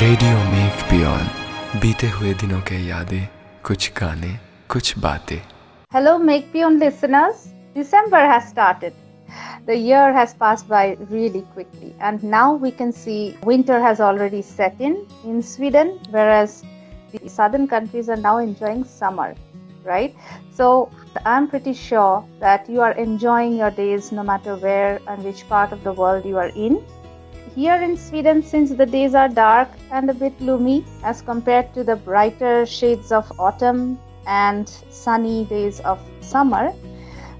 [0.00, 3.28] Radio make beyond बीते हुए दिनों के यादें
[3.64, 4.30] कुछ गाने
[4.70, 5.38] कुछ बातें
[5.94, 7.44] Hello, Makepeon listeners.
[7.74, 8.92] December has started.
[9.66, 14.42] The year has passed by really quickly, and now we can see winter has already
[14.42, 16.58] set in in Sweden, whereas
[17.12, 19.34] the southern countries are now enjoying summer,
[19.84, 20.14] right?
[20.52, 20.90] So,
[21.24, 25.72] I'm pretty sure that you are enjoying your days no matter where and which part
[25.72, 26.84] of the world you are in.
[27.55, 31.83] Here in Sweden, since the days are dark and a bit gloomy as compared to
[31.83, 36.71] the brighter shades of autumn and sunny days of summer,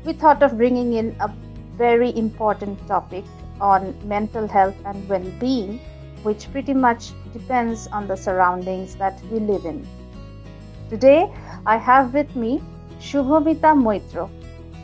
[0.03, 1.31] we thought of bringing in a
[1.77, 3.23] very important topic
[3.61, 5.79] on mental health and well being,
[6.23, 9.87] which pretty much depends on the surroundings that we live in.
[10.89, 11.33] Today,
[11.65, 12.61] I have with me
[12.99, 14.29] Subhamita Maitra.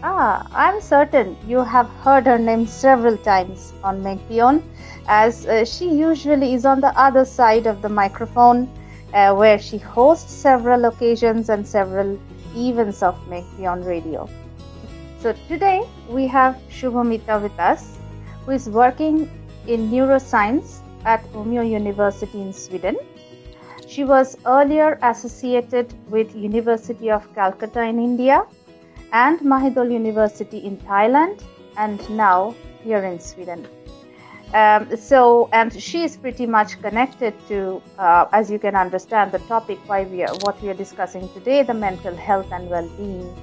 [0.04, 4.62] Ah, I'm certain you have heard her name several times on Makepeon,
[5.08, 8.70] as uh, she usually is on the other side of the microphone
[9.14, 12.20] uh, where she hosts several occasions and several
[12.56, 13.18] events of
[13.58, 14.30] Beyond Radio.
[15.20, 17.98] So today we have Subhamita with us,
[18.46, 19.28] who is working
[19.66, 22.98] in neuroscience at Umeå University in Sweden.
[23.88, 28.46] She was earlier associated with University of Calcutta in India
[29.12, 31.44] and Mahidol University in Thailand
[31.78, 33.68] and now here in Sweden.
[34.54, 39.40] Um, so, and she is pretty much connected to, uh, as you can understand, the
[39.40, 43.36] topic why we are what we are discussing today, the mental health and well-being.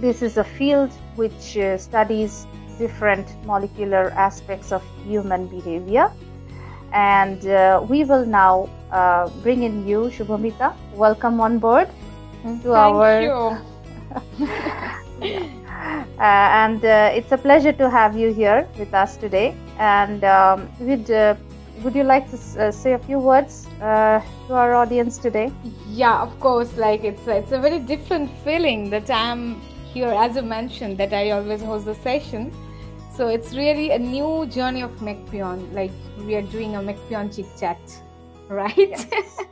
[0.00, 2.46] This is a field which uh, studies
[2.78, 6.12] different molecular aspects of human behavior,
[6.92, 10.76] and uh, we will now uh, bring in you, Subhamita.
[10.94, 11.88] Welcome on board
[12.42, 13.22] to Thank our.
[13.22, 13.75] you.
[16.18, 19.54] Uh, and uh, it's a pleasure to have you here with us today.
[19.78, 21.34] And um, would uh,
[21.82, 25.52] would you like to uh, say a few words uh, to our audience today?
[25.88, 26.74] Yeah, of course.
[26.78, 29.60] Like it's it's a very different feeling that I'm
[29.92, 32.50] here, as you mentioned, that I always host the session.
[33.14, 35.72] So it's really a new journey of Mekpion.
[35.74, 35.92] Like
[36.24, 37.78] we are doing a Mekpion chit chat,
[38.48, 39.06] right?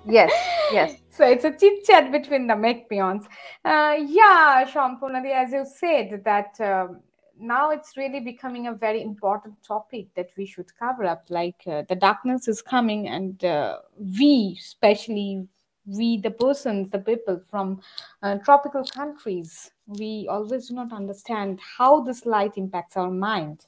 [0.07, 0.33] Yes,
[0.73, 3.25] yes, so it's a chit chat between the Mekpions.
[3.65, 7.01] Uh, yeah, Shampunadi, as you said, that um,
[7.39, 11.25] now it's really becoming a very important topic that we should cover up.
[11.29, 13.79] Like uh, the darkness is coming, and uh,
[14.19, 15.47] we, especially
[15.87, 17.81] we, the persons, the people from
[18.23, 23.65] uh, tropical countries, we always do not understand how this light impacts our mind.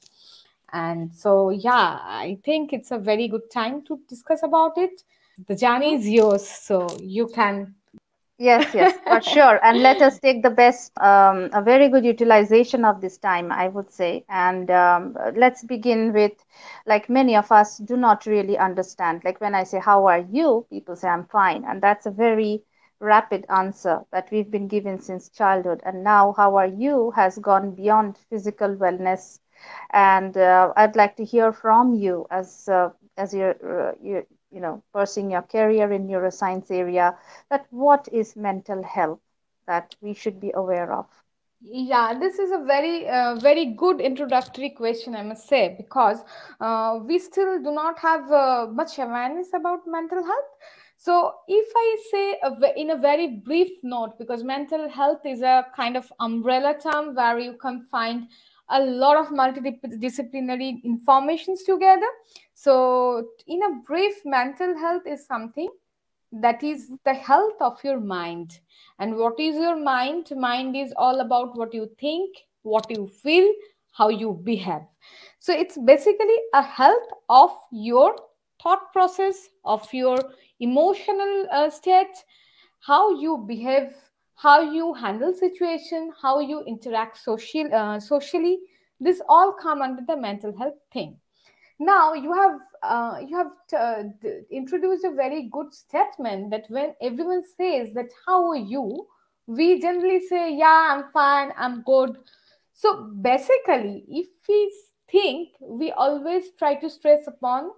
[0.73, 5.03] And so, yeah, I think it's a very good time to discuss about it.
[5.45, 7.75] The journey is yours, so you can
[8.37, 9.59] yes, yes, for sure.
[9.63, 13.67] And let us take the best, um, a very good utilization of this time, I
[13.67, 14.25] would say.
[14.29, 16.33] And um, let's begin with,
[16.85, 19.23] like many of us do not really understand.
[19.23, 22.63] Like when I say, "How are you?" people say, "I'm fine," and that's a very
[22.99, 25.81] rapid answer that we've been given since childhood.
[25.85, 29.39] And now, "How are you?" has gone beyond physical wellness.
[29.91, 34.59] And uh, I'd like to hear from you as uh, as you're, uh, you you
[34.59, 37.17] know pursuing your career in neuroscience area
[37.49, 39.19] that what is mental health
[39.67, 41.07] that we should be aware of
[41.59, 46.19] Yeah, this is a very, uh, very good introductory question, I must say, because
[46.61, 50.51] uh, we still do not have uh, much awareness about mental health.
[50.97, 55.97] So, if I say in a very brief note, because mental health is a kind
[55.97, 58.27] of umbrella term where you can find
[58.69, 62.07] a lot of multidisciplinary informations together.
[62.53, 65.69] So, in a brief, mental health is something
[66.31, 68.59] that is the health of your mind.
[68.99, 70.31] And what is your mind?
[70.35, 72.35] Mind is all about what you think
[72.67, 73.47] what you feel
[73.91, 74.87] how you behave.
[75.39, 78.15] So it's basically a health of your
[78.61, 80.17] thought process of your
[80.59, 82.23] emotional uh, state
[82.79, 83.89] how you behave
[84.37, 88.59] how you handle situation how you interact social uh, socially.
[88.99, 91.17] This all come under the mental health thing.
[91.79, 96.93] Now you have uh, you have uh, d- introduced a very good statement that when
[97.01, 99.07] everyone says that how are you?
[99.47, 102.17] we generally say yeah i'm fine i'm good.
[102.73, 104.73] So basically if we
[105.09, 107.71] think we always try to stress upon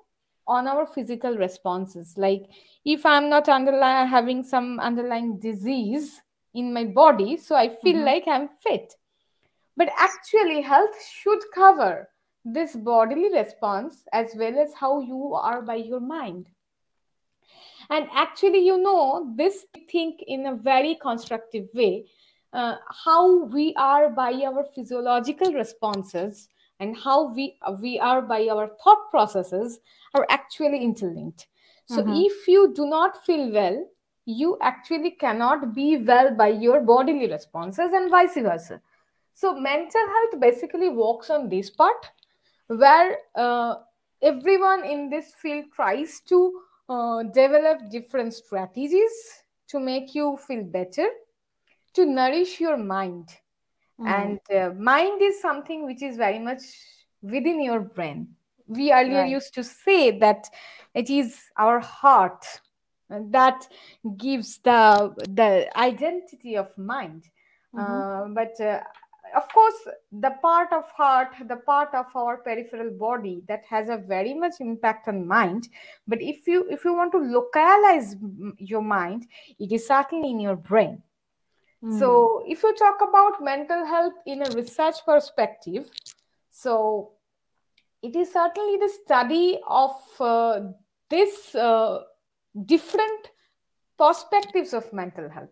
[0.48, 2.16] on our physical responses.
[2.18, 2.44] Like
[2.86, 6.22] if i'm not underlying having some underlying disease
[6.54, 8.06] in my body so i feel Mhm.
[8.06, 8.96] like i'm fit
[9.78, 12.10] but actually health should cover
[12.46, 16.48] this bodily response as well as how you are by your mind
[17.90, 22.06] and actually you know this think in a very constructive way
[22.54, 22.76] uh,
[23.06, 26.50] how we are by our physiological responses
[26.80, 29.80] and how we we are by our thought processes
[30.14, 31.48] are actually interlinked
[31.86, 32.22] so Mhm.
[32.26, 33.80] if you do not feel well
[34.26, 38.82] you actually cannot be well by your bodily responses and vice versa
[39.34, 42.10] so mental health basically works on this part
[42.68, 43.76] where uh,
[44.22, 51.08] everyone in this field tries to uh, develop different strategies to make you feel better
[51.94, 53.30] to nourish your mind
[54.00, 54.10] Mhm.
[54.12, 56.62] and uh, mind is something which is very much
[57.22, 58.28] within your brain
[58.68, 59.32] we earlier Right.
[59.38, 60.46] used to say that
[60.94, 62.46] it is our heart
[63.10, 63.68] and that
[64.18, 67.30] gives the the identity of mind
[67.74, 67.80] Mhm.
[67.80, 68.82] uh, but uh,
[69.36, 73.98] of course the part of heart the part of our peripheral body that has a
[73.98, 75.70] very much impact on mind
[76.08, 79.28] but if you if you want to localize mm, your mind
[79.60, 81.02] it is certainly in your brain
[81.84, 82.00] Mhm.
[82.00, 85.90] so, if you talk about mental health in a research perspective,
[86.50, 87.12] so
[88.02, 90.60] it is certainly the study of uh,
[91.10, 92.04] this uh,
[92.66, 93.32] different
[93.98, 95.50] perspectives of mental health.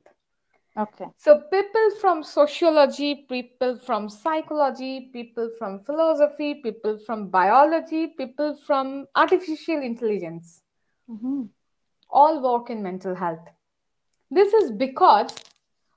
[0.78, 1.08] okay.
[1.16, 9.08] So, people from sociology, people from psychology, people from philosophy, people from biology, people from
[9.16, 10.62] artificial intelligence
[11.08, 11.50] Mhm.
[12.10, 13.48] all work in mental health.
[14.32, 15.36] This is because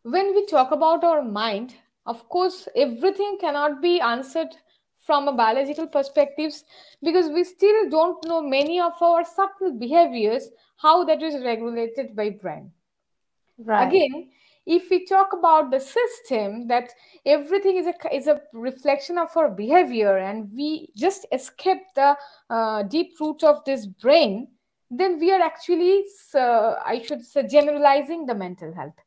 [0.03, 1.75] when we talk about our mind,
[2.07, 4.57] of course, everything cannot be answered
[5.11, 6.65] from a biological perspectives
[7.03, 10.51] because we still don't know many of our subtle behaviors
[10.89, 12.73] how that is regulated by brain
[13.59, 14.03] Right.
[14.03, 14.31] again
[14.67, 16.93] if we talk about the system that
[17.25, 22.17] everything is a is a reflection of our behavior and we just escape the
[22.51, 24.49] uh, deep root of this brain
[24.91, 26.05] then we are actually
[26.35, 28.99] uh, i should say generalizing the mental health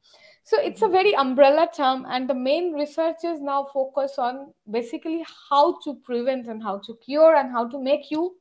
[0.43, 5.77] so it's a very umbrella term and the main researchers now focus on basically how
[5.83, 8.35] to prevent and how to cure and how to make you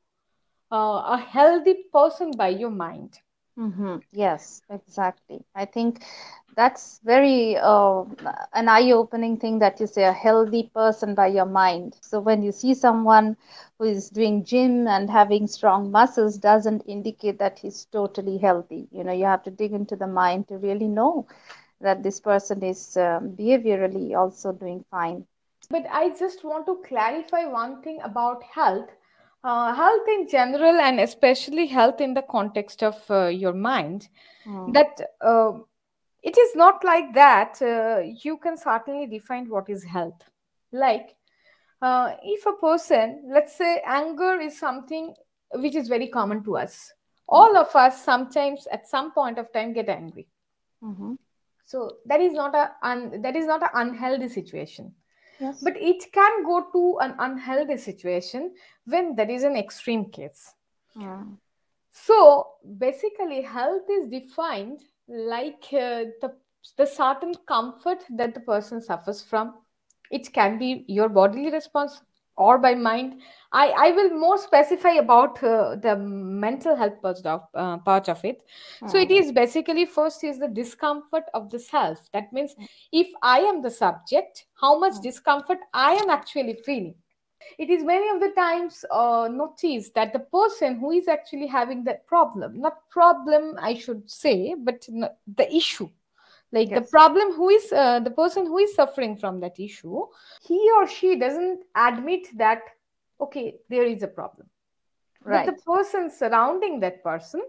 [0.73, 3.19] uh, a healthy person by your mind
[3.59, 3.97] Mm-hmm.
[4.13, 5.45] Yes, exactly.
[5.55, 6.05] I think
[6.57, 8.05] that's very uh,
[8.55, 11.97] an eye-opening thing that you say a healthy person by your mind.
[12.01, 13.37] So when you see someone
[13.79, 18.89] who is doing gym and having strong muscles, doesn't indicate that he's totally healthy.
[18.91, 21.27] You know, you have to dig into the mind to really know
[21.83, 25.27] that this person is um, behaviorally also doing fine.
[25.71, 28.91] But I just want to clarify one thing about health.
[29.45, 34.09] Uh, health in general, and especially health in the context of uh, your mind,
[34.47, 34.73] Mm.
[34.75, 35.53] that uh,
[36.23, 37.61] it is not like that.
[37.63, 40.21] Uh, you can certainly define what is health.
[40.73, 41.17] Like,
[41.81, 45.15] uh, if a person, let's say, anger is something
[45.55, 46.93] which is very common to us.
[47.29, 50.29] All of us sometimes, at some point of time, get angry.
[50.83, 51.19] Mhm.
[51.73, 54.95] So that is not a un- that is not an unhealthy situation
[55.41, 55.63] Yes.
[55.63, 58.55] but it can go to an unhealthy situation
[58.85, 60.55] when there is an extreme case
[60.97, 61.39] Mm.
[61.91, 66.31] so basically health is defined like uh, the
[66.77, 69.55] the certain comfort that the person suffers from
[70.11, 72.01] it can be your bodily response
[72.47, 73.21] or by mind
[73.53, 78.25] i i will more specify about uh, the mental health part of, uh, part of
[78.25, 78.43] it.
[78.87, 79.19] So it Mm.
[79.21, 81.99] is basically first is the discomfort of the self.
[82.13, 82.55] That means
[82.93, 85.03] if i am the subject how much Mm.
[85.03, 86.95] discomfort i am actually feeling.
[87.59, 91.85] It is many of the times uh, noticed that the person who is actually having
[91.85, 94.87] that problem not problem i should say but
[95.37, 95.89] the issue
[96.53, 100.07] like the problem who is uh, the person who is suffering from that issue
[100.47, 102.61] he or she doesn't admit that
[103.21, 104.47] okay there is a problem.
[105.25, 105.47] Right.
[105.47, 107.43] but the person surrounding that person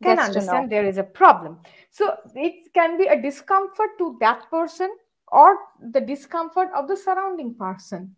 [0.00, 1.58] can Gets understand there is a problem.
[1.90, 4.94] So it can be a discomfort to that person
[5.32, 8.14] or the discomfort of the surrounding person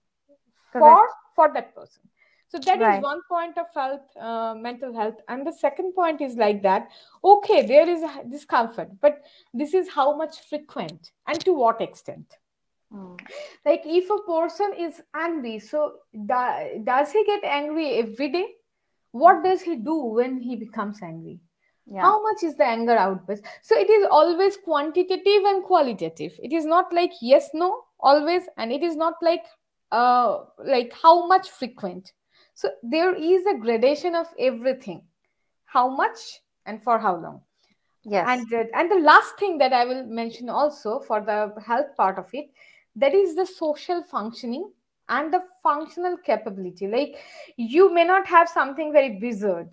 [0.73, 2.03] for for that person
[2.53, 3.03] so that is Right.
[3.03, 5.15] one point of health uh, mental health.
[5.29, 6.89] And the second point is like that
[7.25, 9.23] okay there is discomfort but
[9.55, 12.39] this is how much frequent and to what extent?
[12.93, 13.21] Mm.
[13.65, 18.47] like if a person is angry so do- does he get angry every day?
[19.13, 21.39] What does he do when he becomes angry?
[21.87, 22.03] Yeah.
[22.03, 23.45] how much is the anger outburst?
[23.63, 26.33] So it is always quantitative and qualitative.
[26.41, 28.43] It is not like yes no always.
[28.57, 29.45] And it is not like
[29.93, 32.13] uh like how much frequent
[32.61, 35.03] so there is a gradation of everything.
[35.65, 36.19] How much
[36.67, 37.41] and for how long?
[38.05, 38.27] Yes.
[38.33, 42.19] and uh, and the last thing that i will mention also for the health part
[42.23, 42.47] of it
[42.97, 44.71] that is the social functioning
[45.09, 46.87] and the functional capability.
[46.87, 47.17] Like
[47.57, 49.69] you may not have something very bizarre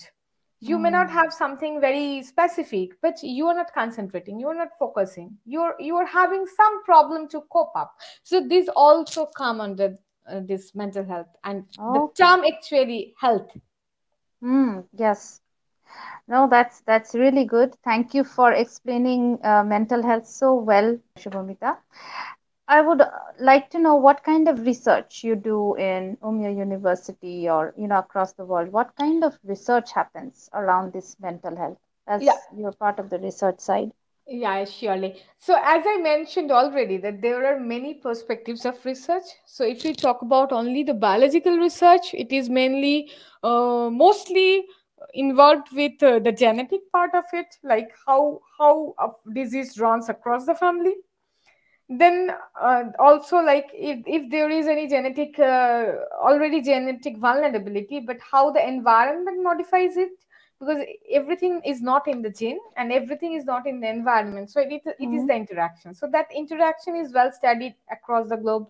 [0.59, 1.11] you may not Mm.
[1.11, 5.37] have something very specific but you are not concentrating you are not focusing.
[5.45, 7.95] You're you are having some problem to cope up.
[8.23, 9.95] So these also come under
[10.29, 13.51] uh, this mental health and the term actually health
[14.43, 15.41] Mm, yes.
[16.27, 17.75] No, that's that's really good.
[17.83, 21.77] Thank you for explaining uh, mental health so well, Subhamita.
[22.67, 27.49] I would uh, like to know what kind of research you do in Umeå University
[27.49, 28.71] or you know across the world.
[28.71, 33.19] What kind of research happens around this mental health as Yeah, you're part of the
[33.19, 33.91] research side?
[34.29, 35.21] Yeah, surely.
[35.37, 39.23] So, as I mentioned already, that there are many perspectives of research.
[39.45, 43.09] So, if we talk about only the biological research, it is mainly,
[43.41, 44.65] uh, mostly
[45.13, 50.45] involved with uh, the genetic part of it, like how how a disease runs across
[50.45, 50.95] the family.
[51.89, 52.31] Then
[52.61, 55.85] uh, also like if, if there is any genetic uh,
[56.21, 60.11] already genetic vulnerability, but how the environment modifies it
[60.59, 64.59] because everything is not in the gene and everything is not in the environment so
[64.61, 65.27] it, it is Mhm.
[65.27, 68.67] the interaction so that interaction is well studied across the globe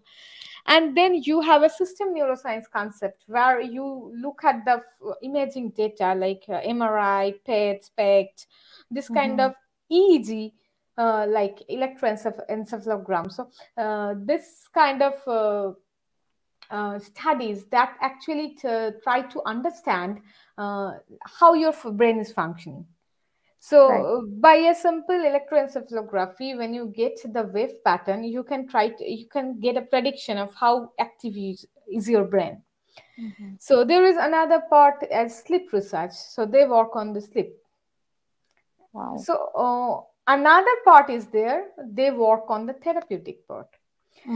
[0.68, 4.82] and then you have a system neuroscience concept where you look at the
[5.24, 8.48] imaging data like uh, mri pet spect
[8.92, 9.40] this kind Mhm.
[9.40, 9.54] of
[9.92, 10.54] eeg
[10.98, 15.14] uh, like electroencephalogram so uh, this kind of
[16.70, 20.20] uh, studies that actually to try to understand
[20.58, 20.94] uh,
[21.26, 22.86] how your brain is functioning.
[23.60, 24.40] So, Right.
[24.40, 29.28] by a simple electroencephalography, when you get the wave pattern, you can try to you
[29.28, 32.62] can get a prediction of how active is, is your brain.
[33.20, 33.58] Mhm.
[33.60, 36.12] So, there is another part as sleep research.
[36.12, 37.56] So, they work on the sleep.
[38.94, 39.18] Wow.
[39.20, 41.72] So, uh, another part is there.
[41.84, 43.68] They work on the therapeutic part.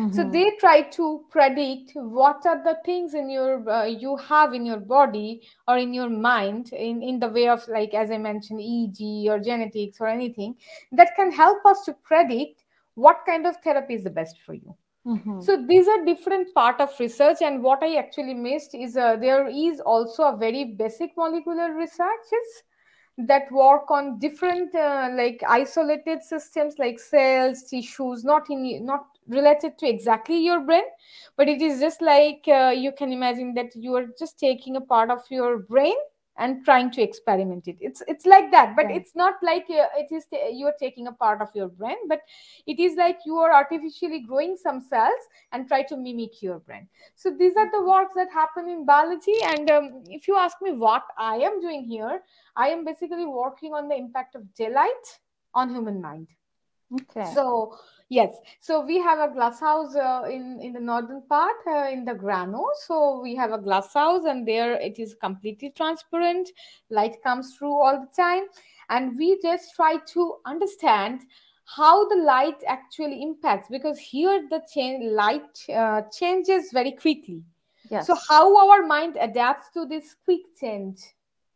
[0.10, 0.30] So Mhm.
[0.30, 4.80] they try to predict what are the things in your uh, you have in your
[4.80, 9.28] body or in your mind in, in the way of like as i mentioned eeg
[9.28, 10.56] or genetics or anything
[10.92, 12.64] that can help us to predict
[12.96, 15.48] what kind of therapy is the best for you Mhm.
[15.48, 19.48] so these are different part of research and what i actually missed is uh, there
[19.48, 22.64] is also a very basic molecular researches
[23.18, 29.78] that work on different uh, like isolated systems like cells tissues not in not related
[29.78, 30.84] to exactly your brain
[31.38, 34.82] but it is just like uh, you can imagine that you are just taking a
[34.82, 35.96] part of your brain
[36.38, 38.96] and trying to experiment it it's it's like that but Right.
[38.96, 41.98] it's not like uh, it is ta- you are taking a part of your brain
[42.08, 42.22] but
[42.66, 46.88] it is like you are artificially growing some cells and try to mimic your brain
[47.16, 50.72] so these are the works that happen in biology and um, if you ask me
[50.72, 52.22] what i am doing here
[52.56, 55.20] I am basically working on the impact of daylight
[55.54, 56.28] on human mind.
[56.94, 57.34] Okay.
[57.34, 57.78] So
[58.12, 62.06] yes, so we have a glass house uh, in in the northern part uh, in
[62.06, 62.66] the Grano.
[62.86, 66.50] So we have a glass house, and there it is completely transparent.
[66.90, 68.44] Light comes through all the time,
[68.90, 71.22] and we just try to understand
[71.78, 77.42] how the light actually impacts because here the change light uh, changes very quickly
[77.90, 78.08] Yes.
[78.08, 81.00] so how our mind adapts to this quick change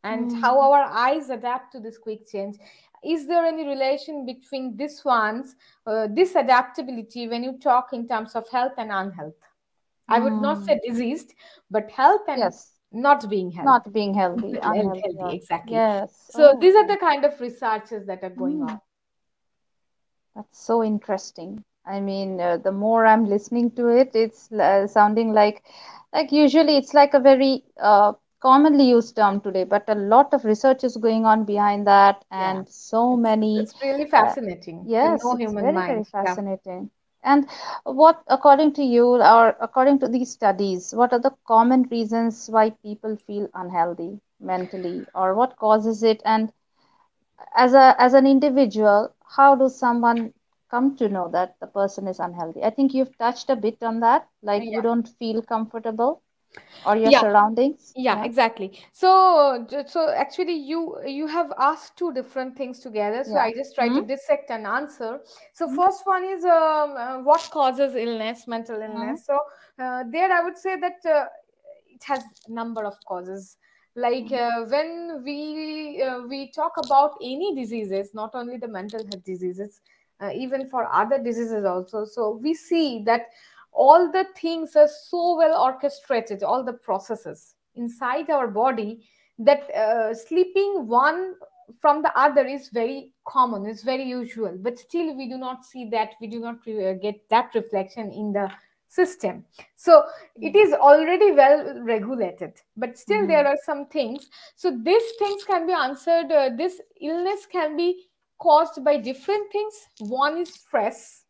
[0.03, 0.61] and how Mm.
[0.61, 2.57] our eyes adapt to this quick change
[3.05, 5.55] is there any relation between this one's
[5.87, 9.49] uh, this adaptability when you talk in terms of health and unhealth
[10.09, 10.87] i would not say Mm.
[10.87, 11.33] diseased
[11.71, 12.71] but health and Yes.
[12.91, 15.01] not being health Not being healthy, unhealthy.
[15.19, 16.29] healthy exactly Yes.
[16.31, 18.69] so Oh, these are the kind of researches that are going Mm.
[18.69, 18.81] on
[20.35, 21.63] That's so interesting.
[21.85, 25.63] I mean, uh, the more I'm listening to it, it's uh, sounding like,
[26.13, 30.45] like usually it's like a very uh, commonly used term today, but a lot of
[30.45, 33.69] research is going on behind that, yeah and so it's many.
[33.73, 36.89] it's really Uh, fascinating to yes, know it's human very, very mind yeah fascinating.
[37.23, 37.47] And
[37.83, 42.71] what, according to you, or according to these studies, what are the common reasons why
[42.71, 46.21] people feel unhealthy mentally, or what causes it?
[46.25, 46.51] And
[47.55, 50.33] as a as an individual how does someone
[50.69, 53.99] come to know that the person is unhealthy i think you've touched a bit on
[53.99, 56.21] that like you don't feel comfortable
[56.85, 57.21] or your yeah.
[57.21, 57.93] surroundings?
[57.95, 58.23] Yeah yeah.
[58.23, 58.79] exactly.
[58.91, 63.47] So so actually you you have asked two different things together so yeah.
[63.47, 63.95] i just try hmm?
[63.95, 65.19] to dissect and answer.
[65.53, 65.75] So hmm?
[65.75, 68.87] first one is um, uh, what causes illness mental hmm?
[68.87, 69.25] illness?
[69.25, 69.39] So
[69.79, 71.25] uh, there i would say that uh,
[71.87, 73.57] it has number of causes.
[73.95, 74.35] Like hmm?
[74.35, 79.81] uh, when we uh, we talk about any diseases not only the mental health diseases
[80.21, 83.27] uh, even for other diseases also so we see that
[83.75, 89.05] all the things are so well orchestrated all the processes inside our body
[89.37, 91.35] that uh, sleeping one
[91.81, 95.89] from the other is very common it's very usual but still we do not see
[95.89, 98.49] that we do not uh, get that reflection in the
[98.87, 99.43] system.
[99.75, 100.03] So
[100.41, 104.29] it is already well regulated but still hmm there are some things.
[104.55, 108.05] So these things can be answered uh, this illness can be
[108.39, 109.73] caused by different things.
[109.99, 111.24] One is stress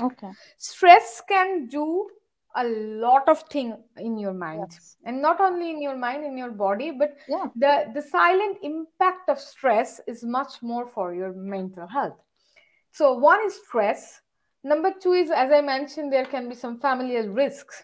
[0.00, 0.30] okay.
[0.56, 2.08] Stress can do
[2.56, 4.66] a lot of thing in your mind.
[4.70, 4.96] Yes.
[5.04, 7.46] and not only in your mind in your body but Yeah.
[7.56, 12.20] the the silent impact of stress is much more for your mental health.
[12.92, 14.20] So one is stress.
[14.62, 17.82] Number two is as i mentioned there can be some familial risks.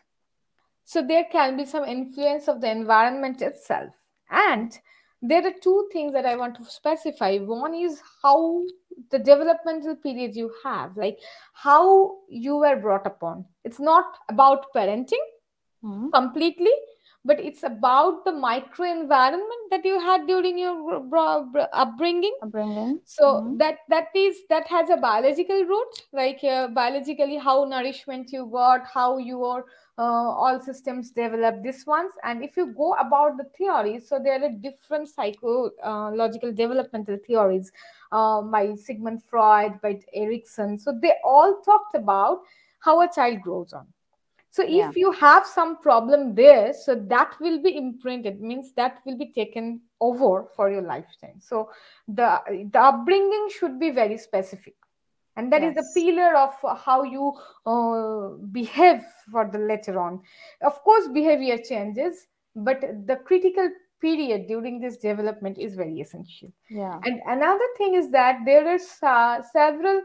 [0.84, 3.94] So there can be some influence of the environment itself.
[4.30, 4.78] And
[5.22, 7.36] there are two things that i want to specify.
[7.38, 8.64] One is how
[9.10, 11.18] the developmental period you have like
[11.52, 13.44] how you were brought upon.
[13.64, 15.26] It's not about parenting
[15.84, 16.10] Mhm.
[16.12, 16.72] completely
[17.24, 20.74] but it's about the micro environment that you had during your
[21.72, 23.00] upbringing Upbringing.
[23.04, 23.58] so Mhm.
[23.58, 28.86] that that is that has a biological root like uh, biologically how nourishment you got
[28.86, 29.66] how your
[29.98, 34.42] uh, all systems develop this ones and if you go about the theories so there
[34.42, 37.70] are different psychological developmental theories
[38.12, 42.40] uh, by sigmund freud by erikson so they all talked about
[42.78, 43.86] how a child grows on
[44.50, 44.90] so if Yeah.
[44.96, 49.80] you have some problem there so that will be imprinted means that will be taken
[50.00, 51.70] over for your lifetime so
[52.08, 52.28] the
[52.72, 54.74] the upbringing should be very specific
[55.36, 55.84] and that is Yes.
[55.94, 56.54] the pillar of
[56.84, 57.32] how you
[57.66, 60.20] uh, behave for the later on
[60.62, 62.26] of course behavior changes
[62.56, 66.98] but the critical period during this development is very essential Yeah.
[67.04, 70.02] and another thing is that there are uh, several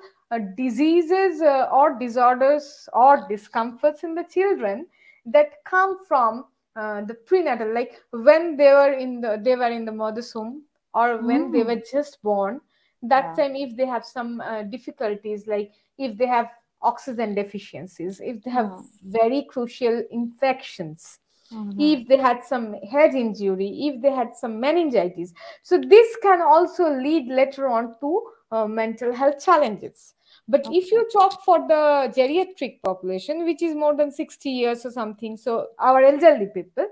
[0.55, 4.88] diseases uh, or disorders or discomforts in the children
[5.25, 9.86] that come from uh, the prenatal, like when they were in the they were in
[9.86, 10.63] the mother's womb
[10.94, 11.67] or when they Mm.
[11.67, 12.60] were just born.
[13.01, 13.48] That Yeah.
[13.48, 16.50] time, if they have some uh, difficulties, like if they have
[16.82, 18.86] oxygen deficiencies, if they have Mm.
[19.03, 21.20] very crucial infections,
[21.51, 21.79] Mhm.
[21.79, 25.34] if they had some head injury, if they had some meningitis.
[25.63, 28.22] So this can also lead later on to
[28.52, 30.14] uh, mental health challenges.
[30.48, 34.92] But if you talk for the geriatric population, which is more than 60 years or
[34.92, 36.88] something, so our elderly people,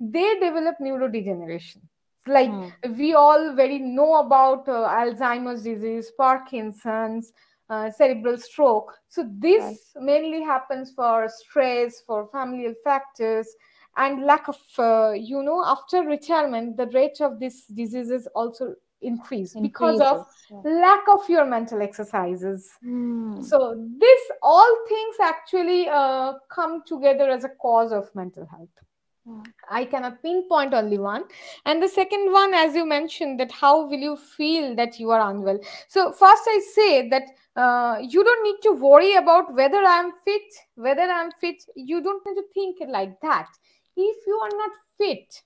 [0.00, 1.82] they develop neurodegeneration.
[2.26, 2.98] Like Mm.
[2.98, 7.32] we all very know about uh, Alzheimer's disease, Parkinson's,
[7.70, 8.94] uh, cerebral stroke.
[9.08, 13.48] So this mainly happens for stress, for familial factors,
[13.96, 19.54] and lack of, uh, you know, after retirement, the rate of these diseases also increase
[19.54, 20.80] because of yeah.
[20.80, 22.70] lack of your mental exercises.
[22.84, 23.44] Mm.
[23.44, 28.68] So this all things actually uh, come together as a cause of mental health.
[29.26, 29.42] Yeah.
[29.70, 31.24] I cannot pinpoint only one.
[31.66, 35.30] And the second one, as you mentioned, that how will you feel that you are
[35.30, 35.60] unwell?
[35.88, 40.12] So first, I say that uh, you don't need to worry about whether I am
[40.24, 40.42] fit,
[40.76, 41.62] whether I am fit.
[41.76, 43.48] You don't need to think like that.
[43.96, 45.42] If you are not fit,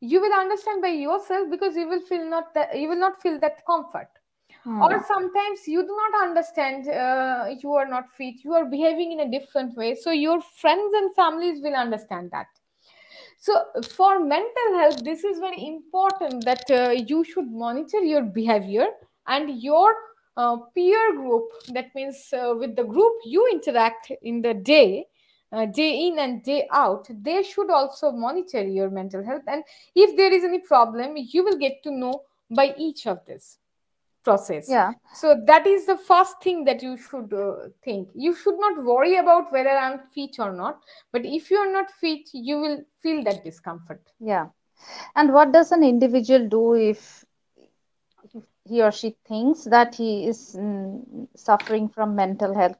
[0.00, 3.38] you will understand by yourself because you will feel not that you will not feel
[3.40, 4.08] that comfort.
[4.66, 4.80] Mm.
[4.82, 9.20] or sometimes you do not understand uh, you are not fit you are behaving in
[9.20, 9.94] a different way.
[9.94, 12.46] So your friends and families will understand that.
[13.38, 13.62] So
[13.94, 18.86] for mental health this is very important that uh, you should monitor your behavior
[19.28, 19.94] and your
[20.36, 21.44] uh, peer group.
[21.68, 25.06] That means uh, with the group you interact in the day
[25.52, 29.62] uh, day in and day out they should also monitor your mental health and
[29.94, 33.58] if there is any problem you will get to know by each of this
[34.24, 34.92] process Yeah.
[35.14, 39.16] so that is the first thing that you should uh, think you should not worry
[39.16, 40.80] about whether i'm fit or not
[41.12, 44.46] but if you are not fit you will feel that discomfort Yeah.
[45.14, 47.24] And what does an individual do if
[48.68, 52.76] he or she thinks that he is mm, suffering from mental health?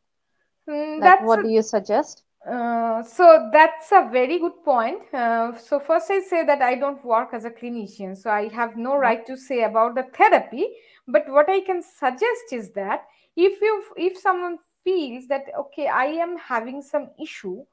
[0.68, 2.22] Mm, Like, that's what a- do you suggest?
[2.46, 5.02] Uh, so that's a very good point.
[5.12, 8.76] Uh, so first, I say that I don't work as a clinician, so I have
[8.76, 10.68] no right to say about the therapy.
[11.08, 16.04] But what I can suggest is that if you if someone feels that okay, I
[16.04, 17.64] am having some issue,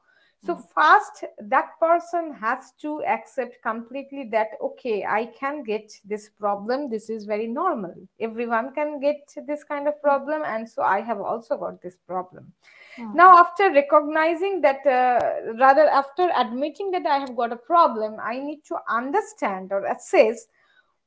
[0.43, 6.89] so first that person has to accept completely that okay, I can get this problem.
[6.89, 7.93] This is very normal.
[8.19, 12.53] Everyone can get this kind of problem, and so I have also got this problem
[12.97, 13.15] Mm.
[13.15, 18.37] now after recognizing that uh, rather after admitting that i have got a problem i
[18.37, 20.47] need to understand or assess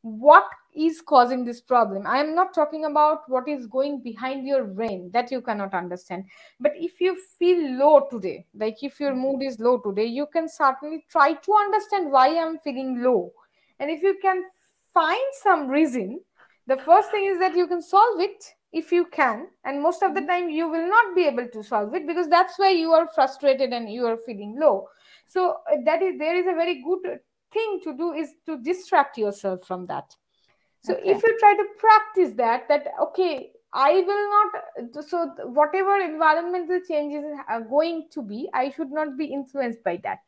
[0.07, 2.07] what is causing this problem.
[2.07, 6.27] I am not talking about what is going behind your brain that you cannot understand.
[6.61, 10.49] But if you feel low today like if your mood is low today you can
[10.49, 13.33] certainly try to understand why i'm feeling low.
[13.81, 14.45] And if you can
[14.95, 16.21] find some reason
[16.69, 20.15] the first thing is that you can solve it if you can and most of
[20.15, 23.09] the time you will not be able to solve it because that's why you are
[23.15, 24.87] frustrated and you are feeling low.
[25.27, 27.21] So uh, that is there is a very good
[27.53, 30.15] thing to do is to distract yourself from that.
[30.83, 31.11] So Okay.
[31.11, 37.25] if you try to practice that that okay i will not so whatever environmental changes
[37.49, 40.21] are going to be i should not be influenced by that.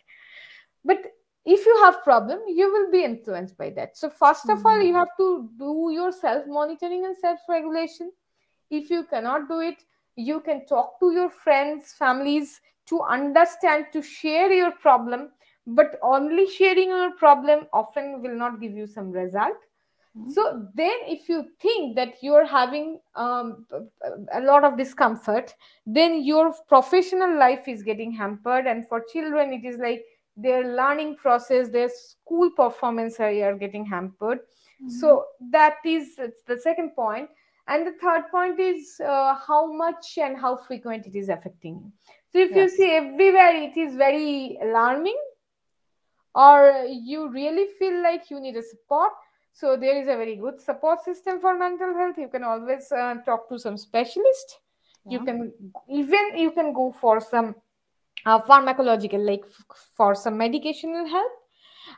[0.84, 0.98] But
[1.44, 3.96] if you have problem you will be influenced by that.
[3.96, 4.50] So 1st mm-hmm.
[4.50, 8.10] of all you have to do your self monitoring and self regulation
[8.70, 9.84] if you cannot do it
[10.18, 15.30] you can talk to your friends families to understand to share your problem.
[15.66, 19.56] But only sharing your problem often will not give you some result.
[20.16, 20.30] Mm-hmm.
[20.30, 23.66] so then if you think that you're having um,
[24.32, 25.54] a lot of discomfort
[25.84, 28.66] then your professional life is getting hampered.
[28.66, 30.02] And for children it is like
[30.36, 34.38] their learning process their school performance are, getting hampered.
[34.38, 34.88] Mm-hmm.
[34.88, 37.28] so that is the second point
[37.68, 41.92] and the third point is uh, how much and how frequent it is affecting you
[42.32, 42.56] so if yes.
[42.56, 45.18] you see everywhere it is very alarming
[46.34, 49.12] or you really feel like you need a support
[49.52, 53.14] so there is a very good support system for mental health you can always uh,
[53.24, 54.58] talk to some specialist
[55.04, 55.18] yeah.
[55.18, 55.52] you can
[55.88, 57.54] even you can go for some
[58.26, 59.44] uh, pharmacological like
[59.96, 61.32] for some medicational help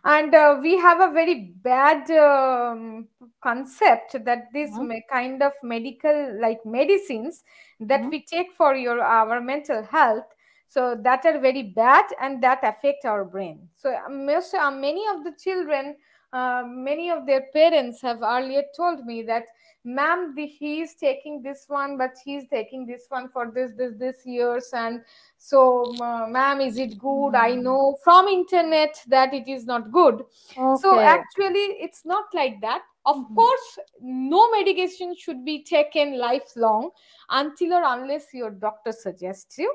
[0.05, 3.07] and uh, we have a very bad um,
[3.43, 4.93] concept that this mm-hmm.
[5.11, 7.45] kind of medical like medicines
[7.81, 8.11] that mm-hmm.
[8.11, 10.25] we take for your our mental health
[10.67, 15.05] so that are very bad and that affect our brain so uh, most uh, many
[15.15, 15.97] of the children
[16.33, 19.45] uh, many of their parents have earlier told me that
[19.85, 24.27] ma'am he is taking this one but he's taking this one for this this this
[24.27, 25.01] years and
[25.39, 25.95] so
[26.29, 27.35] ma'am is it good mm.
[27.35, 27.63] i hmm.
[27.63, 30.23] know from internet that it is not good
[30.57, 30.83] okay.
[30.83, 33.35] so actually it's not like that of mm-hmm.
[33.35, 36.91] course no medication should be taken lifelong
[37.31, 39.75] until or unless your doctor suggests you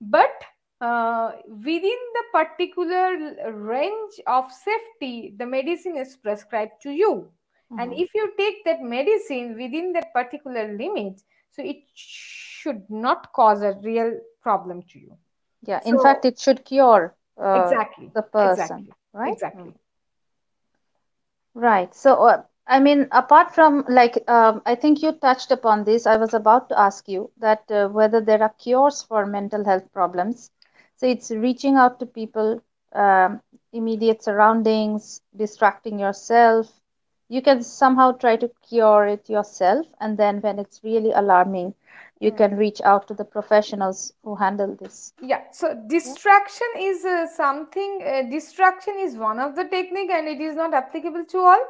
[0.00, 0.44] but
[0.82, 7.30] uh, within the particular range of safety the medicine is prescribed to you
[7.72, 7.80] mm-hmm.
[7.80, 13.62] and if you take that medicine within that particular limit so it should not cause
[13.62, 15.16] a real problem to you
[15.62, 18.92] yeah in fact it should cure uh, exactly the person exactly.
[19.12, 19.74] right exactly
[21.54, 26.06] right so uh, i mean apart from like um, i think you touched upon this
[26.06, 29.90] i was about to ask you that uh, whether there are cures for mental health
[29.92, 30.50] problems
[30.96, 32.62] so it's reaching out to people
[32.94, 33.40] um,
[33.72, 36.81] immediate surroundings distracting yourself
[37.32, 41.74] you can somehow try to cure it yourself and then when it's really alarming
[42.20, 42.36] you mm.
[42.36, 48.02] can reach out to the professionals who handle this yeah so distraction is uh, something
[48.06, 51.64] uh, distraction is one of the technique and it is not applicable to all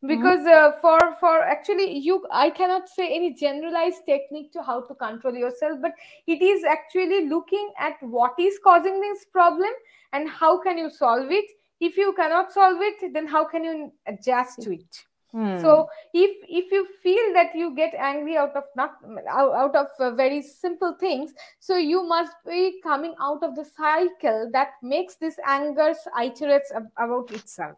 [0.00, 0.08] hmm.
[0.12, 0.68] because mm-hmm.
[0.68, 5.42] uh, for for actually you i cannot say any generalized technique to how to control
[5.42, 10.78] yourself but it is actually looking at what is causing this problem and how can
[10.78, 15.04] you solve it if you cannot solve it then how can you adjust to it
[15.32, 15.60] hmm.
[15.60, 18.92] so if if you feel that you get angry out of not
[19.30, 24.48] out of uh, very simple things so you must be coming out of the cycle
[24.52, 27.76] that makes this anger iterates about itself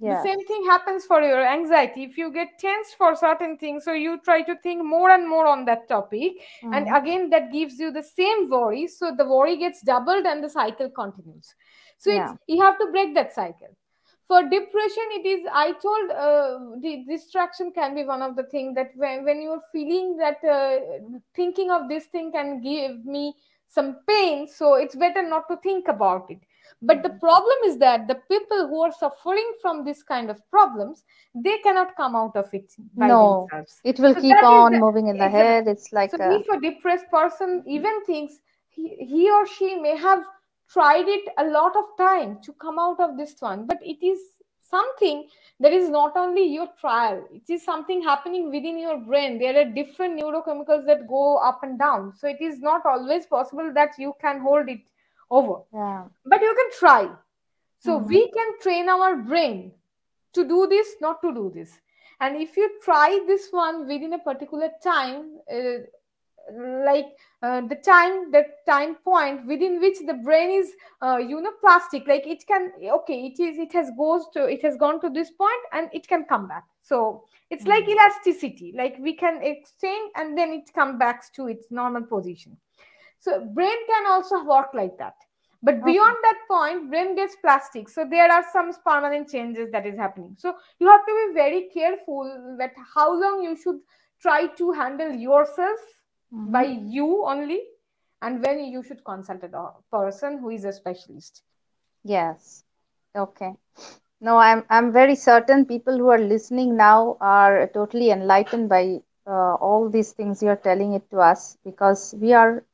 [0.00, 0.16] yeah.
[0.16, 3.92] the same thing happens for your anxiety if you get tense for certain things so
[3.92, 6.32] you try to think more and more on that topic
[6.62, 6.76] mm.
[6.76, 10.48] and again that gives you the same worry so the worry gets doubled and the
[10.48, 11.54] cycle continues
[11.98, 12.32] so yeah.
[12.46, 13.76] you have to break that cycle
[14.28, 18.74] for depression it is i told uh, the distraction can be one of the things
[18.74, 20.78] that when, when you're feeling that uh,
[21.34, 23.34] thinking of this thing can give me
[23.68, 26.40] some pain so it's better not to think about it.
[26.80, 31.02] But the problem is that the people who are suffering from this kind of problems
[31.34, 33.80] they cannot come out of it no themselves.
[33.84, 35.66] it will so keep on the, moving in the head.
[35.66, 36.38] It's like so a...
[36.38, 38.34] if a depressed person even thinks
[38.68, 40.22] he, he or she may have
[40.72, 44.18] tried it a lot of time to come out of this one but it is
[44.70, 45.26] something
[45.60, 49.38] that is not only your trial it is something happening within your brain.
[49.38, 52.14] There are different neurochemicals that go up and down.
[52.16, 54.82] So it is not always possible that you can hold it
[55.30, 55.60] over.
[55.72, 56.04] Yeah.
[56.24, 57.08] but you can try.
[57.80, 58.08] So mm-hmm.
[58.08, 59.72] we can train our brain
[60.34, 61.80] to do this not to do this.
[62.20, 65.84] And if you try this one within a particular time uh,
[66.56, 67.06] like
[67.42, 72.06] uh, the time the time point within which the brain is uh, you know plastic.
[72.06, 75.30] Like it can okay it is it has goes to it has gone to this
[75.30, 76.64] point and it can come back.
[76.82, 77.70] So it's mm-hmm.
[77.70, 78.72] like elasticity.
[78.76, 82.56] Like we can exchange and then it comes back to its normal position.
[83.18, 85.14] So brain can also work like that.
[85.60, 87.88] But beyond that point brain gets plastic.
[87.88, 90.36] So there are some permanent changes that is happening.
[90.38, 93.80] So you have to be very careful that how long you should
[94.20, 95.78] try to handle yourself
[96.34, 96.52] mm-hmm.
[96.52, 97.60] by you only
[98.22, 101.42] and when you should consult a person who is a specialist.
[102.04, 102.64] Yes.
[103.16, 103.54] Okay.
[104.20, 109.54] No i'm i'm very certain people who are listening now are totally enlightened by uh,
[109.68, 112.64] all these things you're telling it to us because we are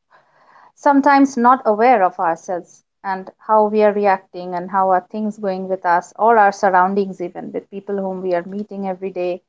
[0.75, 5.69] sometimes not aware of ourselves and how we are reacting and how are things going
[5.69, 9.43] with us or our surroundings even with people whom we are meeting every day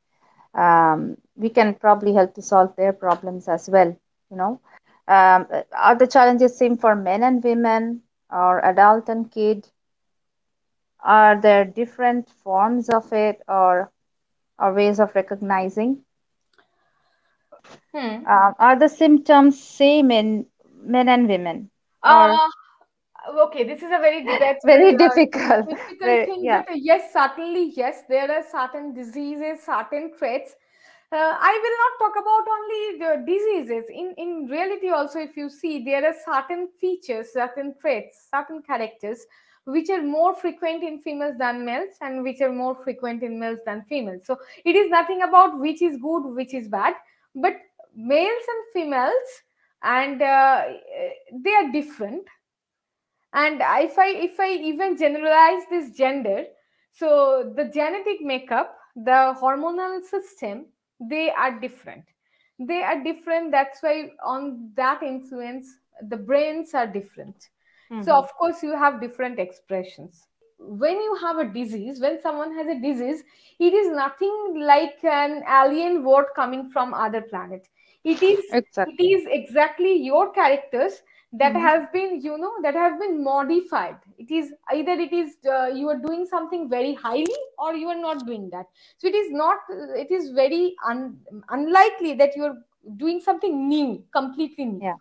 [0.55, 3.95] um, we can probably help to solve their problems as well
[4.31, 4.59] you know.
[5.07, 9.67] Um, are the challenges same for men and women or adult and kid?
[11.03, 13.91] Are there different forms of it or
[14.59, 16.03] or ways of recognizing?
[17.93, 18.25] Hmm.
[18.27, 20.45] uh, are the symptoms same in
[20.83, 21.69] men and women?
[22.03, 22.37] Uh,
[23.29, 27.13] okay, this is a very that's very very uh, difficult difficult very, thing, yeah yes,
[27.13, 30.55] certainly yes, there are certain diseases, certain traits.
[31.11, 33.85] Uh, I will not talk about only the diseases.
[33.89, 39.25] In in reality, also, if you see, there are certain features, certain traits, certain characters
[39.65, 43.59] which are more frequent in females than males, and which are more frequent in males
[43.65, 44.21] than females.
[44.25, 46.93] So it is nothing about which is good, which is bad,
[47.33, 47.53] but
[47.95, 49.41] males and females,
[49.81, 50.63] and uh,
[51.43, 52.27] they are different
[53.43, 56.45] and if i if i even generalize this gender
[56.91, 57.09] so
[57.57, 60.65] the genetic makeup the hormonal system
[60.99, 62.05] they are different.
[62.59, 65.67] They are different that's why on that influence
[66.09, 67.49] the brains are different.
[67.99, 68.17] So Mhm.
[68.17, 70.27] of course you have different expressions.
[70.59, 73.23] When you have a disease when someone has a disease
[73.59, 77.67] it is nothing like an alien word coming from other planet.
[78.03, 78.85] It is exactly.
[78.85, 81.01] it is exactly your characters
[81.33, 81.59] that Mhm.
[81.65, 85.89] have been you know that have been modified it is either it is uh, you
[85.89, 89.57] are doing something very highly or you are not doing that so it is not
[90.03, 92.57] it is very un, unlikely that you are
[92.97, 94.95] doing something new completely new Yeah.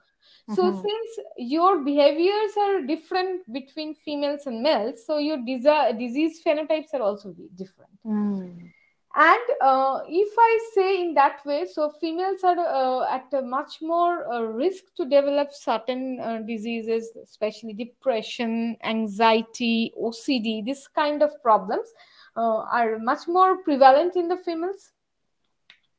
[0.48, 0.82] so Mhm.
[0.82, 7.02] since your behaviors are different between females and males so your desi- disease phenotypes are
[7.02, 8.73] also different Mm.
[9.16, 13.81] And uh, if i say in that way so females are uh, at a much
[13.81, 21.31] more uh, risk to develop certain uh, diseases especially depression anxiety ocd this kind of
[21.42, 21.92] problems
[22.37, 24.90] uh, are much more prevalent in the females.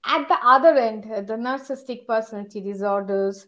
[0.05, 3.47] At the other end uh, the narcissistic personality disorders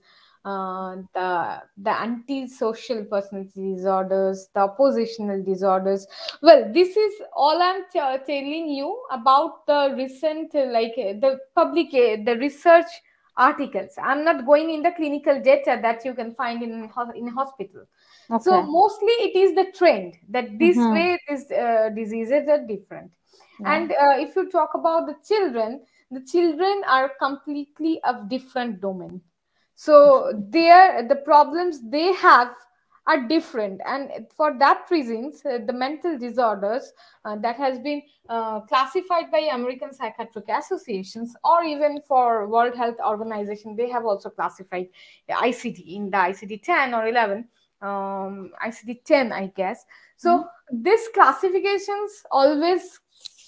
[0.52, 6.08] uh, the the antisocial personality disorders the oppositional disorders.
[6.42, 8.00] Well this is all i'm t-
[8.32, 12.92] telling you about the recent uh, like uh, the public the research
[13.36, 13.94] articles.
[14.02, 17.86] I'm not going in the clinical data that you can find in ho- in hospital.
[18.38, 20.94] So mostly it is the trend that this Mhm.
[20.94, 23.12] way these uh, diseases are different.
[23.60, 23.74] Yeah.
[23.74, 25.86] and uh, if you talk about the children
[26.18, 29.22] the children are completely of different domain
[29.78, 32.50] so their the problems they have
[33.06, 33.80] are different.
[33.86, 36.92] And for that reasons uh, the mental disorders
[37.24, 42.98] uh, that has been uh, classified by american psychiatric associations or even for world health
[43.00, 44.90] organization they have also classified
[45.30, 47.48] icd in the icd-10 or 11
[47.82, 49.86] um, icd-10 i guess.
[50.18, 53.00] So these classifications always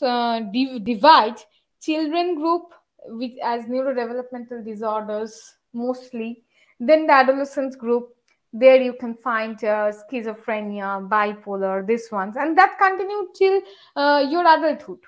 [0.01, 1.41] uh, div- divide
[1.81, 2.71] children group
[3.07, 6.29] with as neurodevelopmental disorders mostly
[6.79, 8.09] then the adolescent group
[8.53, 13.61] there you can find uh, schizophrenia bipolar this ones and that continued till
[13.95, 14.99] uh, your adulthood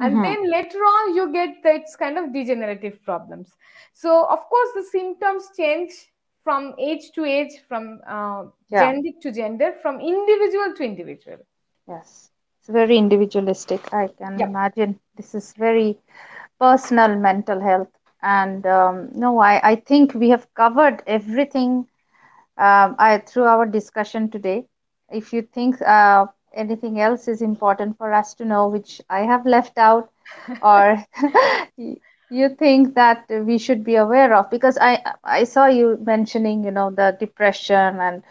[0.00, 0.24] and Mhm.
[0.24, 3.56] then later on you get that kind of degenerative problems
[3.92, 5.92] so of course the symptoms change
[6.44, 8.80] from age to age from uh, Yeah.
[8.80, 11.38] gender to gender from individual to individual
[11.88, 12.30] Yes.
[12.60, 13.92] It's very individualistic.
[13.92, 14.48] I can Yep.
[14.48, 15.98] imagine this is very
[16.60, 17.88] personal mental health.
[18.22, 21.86] And um, no, I, I think we have covered everything
[22.56, 24.66] um, I, through our discussion today.
[25.10, 29.46] If you think uh, anything else is important for us to know, which I have
[29.46, 30.10] left out,
[30.62, 30.98] or
[31.76, 36.70] you think that we should be aware of, because I I saw you mentioning, you
[36.70, 38.22] know, the depression and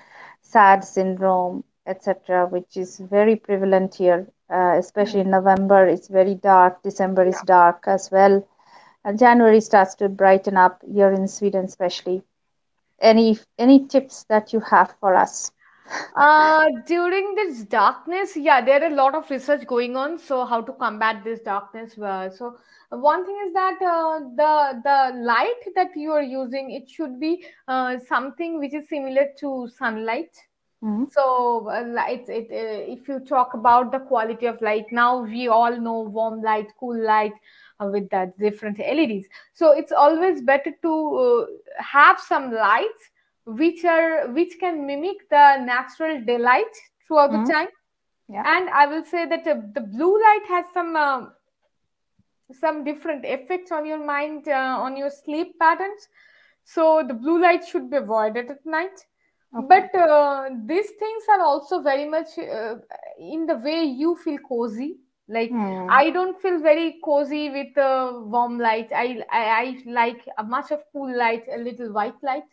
[0.42, 5.86] SAD syndrome, etc., which is very prevalent here, uh, especially in November.
[5.86, 6.82] It's very dark.
[6.84, 8.46] December is dark as well.
[9.08, 12.24] And January starts to brighten up here in Sweden, especially.
[13.00, 15.52] Any any tips that you have for us?
[16.14, 20.20] Uh, during this darkness, yeah, there are a lot of research going on.
[20.20, 21.98] So how to combat this darkness?
[21.98, 22.58] Uh, so
[22.90, 27.46] one thing is that uh, the the light that you are using it should be
[27.70, 30.36] uh, something which is similar to sunlight.
[30.84, 31.10] Mhm.
[31.12, 35.48] So uh, light, it, uh, if you talk about the quality of light, now we
[35.48, 37.34] all know warm light, cool light
[37.80, 39.28] with that different LEDs.
[39.54, 41.46] So it's always better to uh,
[41.82, 43.10] have some lights
[43.46, 46.74] which are which can mimic the natural daylight
[47.08, 47.46] throughout Mhm.
[47.46, 47.68] the time
[48.28, 48.44] Yeah.
[48.46, 51.32] and i will say that uh, the blue light has some um
[52.60, 56.10] some different effects on your mind uh, on your sleep patterns
[56.64, 59.06] so the blue light should be avoided at night
[59.56, 59.68] okay.
[59.68, 62.76] but uh, these things are also very much uh,
[63.18, 65.88] in the way you feel cozy like hmm.
[65.90, 68.90] i don't feel very cozy with uh, warm light.
[68.96, 72.44] I, I, I like a much of cool light a little white light.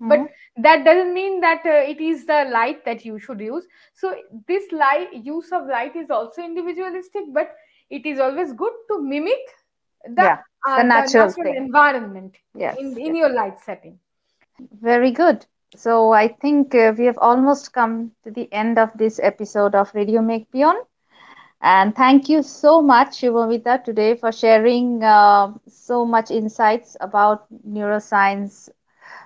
[0.00, 0.08] Hmm.
[0.08, 0.20] but
[0.56, 3.64] that doesn't mean that uh, it is the light that you should use.
[3.94, 4.16] So
[4.48, 7.54] this light use of light is also individualistic but
[7.90, 9.38] it is always good to mimic
[10.04, 13.16] the, yeah, uh, natural, the natural environment yes, in, in yes.
[13.16, 13.98] your light setting.
[14.80, 15.46] Very good.
[15.76, 19.94] So i think uh, we have almost come to the end of this episode of
[19.94, 20.84] radio make beyond
[21.64, 28.68] and thank you so much, Subhamita, today for sharing uh, so much insights about neuroscience,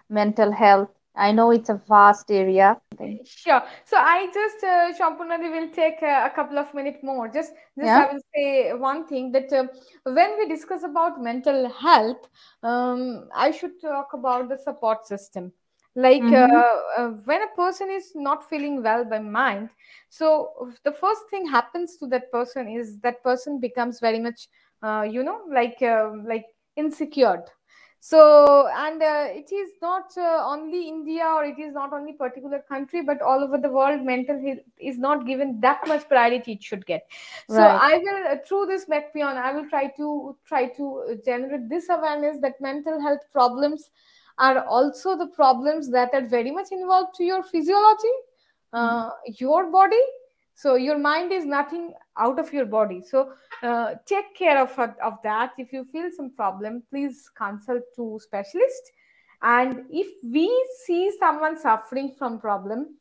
[0.09, 0.89] mental health.
[1.17, 2.81] I know it's a vast area.
[3.25, 3.61] Sure.
[3.85, 7.27] So I just, uh, Shampunadi will take uh, a couple of minutes more.
[7.27, 8.07] Just, just yeah.
[8.07, 9.67] I will say one thing that uh,
[10.05, 12.29] when we discuss about mental health,
[12.63, 15.53] um, I should talk about the support system
[15.99, 16.57] like mm-hmm.
[16.57, 19.69] uh, uh, when a person is not feeling well by mind
[20.09, 24.49] so the first thing happens to that person is that person becomes very much
[24.83, 26.45] uh, you know like uh, like
[26.77, 27.43] insecure
[28.01, 32.61] so and uh, it is not uh, only india or it is not only particular
[32.69, 36.63] country but all over the world mental health is not given that much priority it
[36.63, 37.09] should get
[37.49, 37.81] so right.
[37.91, 42.41] i will uh, through this MACPeon i will try to try to generate this awareness
[42.47, 43.91] that mental health problems
[44.39, 48.17] are also the problems that are very much involved to your physiology
[48.73, 49.33] uh, mm-hmm.
[49.39, 50.03] your body.
[50.55, 53.01] So your mind is nothing out of your body.
[53.01, 55.53] So uh, take care of, of that.
[55.57, 58.93] If you feel some problem please consult to specialist.
[59.41, 60.51] And if we
[60.85, 62.97] see someone suffering from problem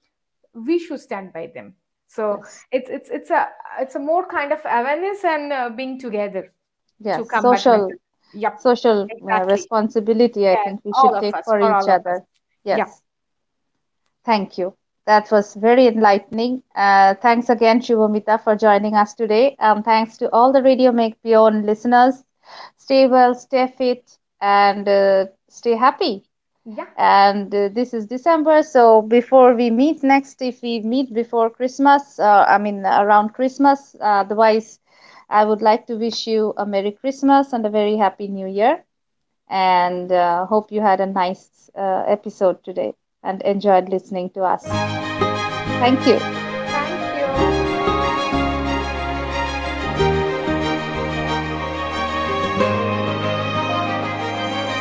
[0.54, 1.76] we should stand by them.
[2.08, 2.66] So yes.
[2.72, 6.54] it's it's it's a it's a more kind of awareness and uh, being together
[7.00, 7.18] yes.
[7.18, 7.90] to social
[8.34, 8.60] yep.
[8.60, 9.32] social uh, exactly.
[9.32, 10.58] uh, responsibility yes.
[10.60, 12.24] i think we should take us, for, for each other
[12.64, 12.88] yes yep.
[14.26, 14.74] thank you
[15.06, 16.62] that was very enlightening.
[16.76, 19.56] Uh, thanks again, Subhamita, for joining us today.
[19.60, 22.24] Um, thanks to all the Radio Make Beyond listeners.
[22.78, 26.26] Stay well, stay fit, and uh, stay happy.
[26.66, 26.88] Yeah.
[26.98, 32.20] And uh, this is December, so before we meet next, if we meet before Christmas,
[32.20, 34.80] uh, I mean around Christmas, uh, otherwise,
[35.31, 38.85] I would like to wish you a Merry Christmas and a very Happy New Year.
[39.49, 44.65] And uh, hope you had a nice episode today and enjoyed listening to us.
[44.65, 46.19] Thank you.
[46.19, 47.73] Thank you.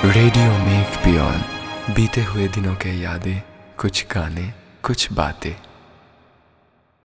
[0.06, 3.41] Radio make beyond बीते हुए दिनों के यादें
[3.78, 4.52] कुछ गाने
[4.84, 5.64] कुछ बातें